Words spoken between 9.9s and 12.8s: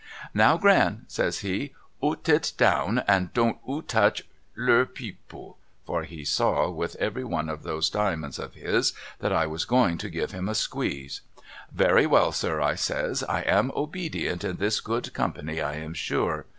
to give him a squeeze. 'Very well sir' I